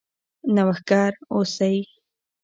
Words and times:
نوښتګر 0.55 1.11
اوسئ. 1.35 1.77